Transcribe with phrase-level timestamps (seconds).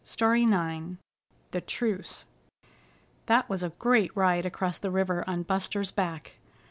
[0.03, 0.97] STORY IX
[1.51, 2.25] THE TRUCE
[3.27, 6.37] That was a great ride across the river on Buster's back.